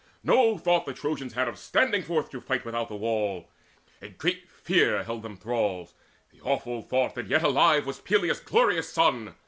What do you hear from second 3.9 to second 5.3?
A great fear held